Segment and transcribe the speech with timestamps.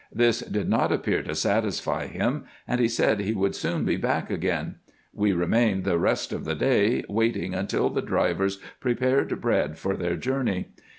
[0.11, 4.31] This did not appear to satisfy him, and he said he would soon be back
[4.31, 4.77] again.
[5.13, 10.15] We remained the rest of the day, waiting while the drivers prepared bread for their
[10.15, 10.69] journey.